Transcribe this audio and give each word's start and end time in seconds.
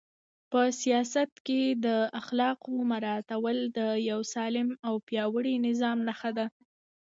په 0.51 0.61
سیاست 0.81 1.31
کې 1.47 1.61
د 1.85 1.87
اخلاقو 2.21 2.73
مراعاتول 2.91 3.57
د 3.77 3.79
یو 4.09 4.19
سالم 4.33 4.69
او 4.87 4.93
پیاوړي 5.07 5.55
نظام 5.67 5.97
نښه 6.07 6.31
ده. 6.37 6.45